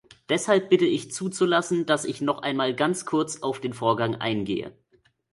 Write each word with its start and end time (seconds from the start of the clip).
Deshalb 0.29 0.69
bitte 0.69 0.85
ich 0.87 1.11
zuzulassen, 1.11 1.85
dass 1.85 2.05
ich 2.05 2.21
noch 2.21 2.39
einmal 2.41 2.75
ganz 2.75 3.05
kurz 3.05 3.43
auf 3.43 3.59
den 3.59 3.71
Vorgang 3.73 4.15
eingehe. 4.15 4.75